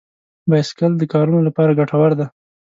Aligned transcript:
بایسکل 0.49 0.91
د 0.97 1.03
کارونو 1.13 1.39
لپاره 1.47 1.77
ګټور 1.79 2.11
دی. 2.19 2.25